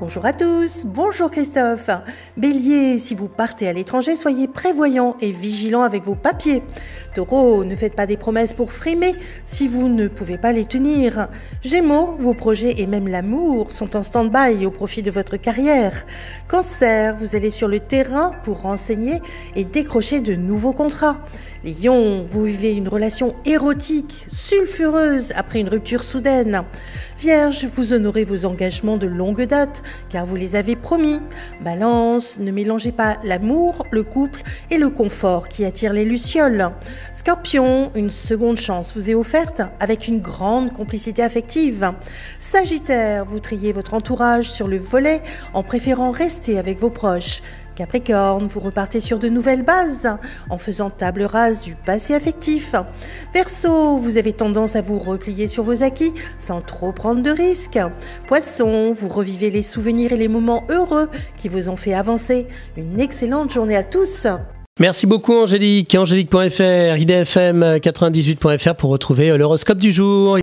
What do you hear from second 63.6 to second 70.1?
à tous. Merci beaucoup Angélique. Angélique.fr, idfm98.fr pour retrouver l'horoscope du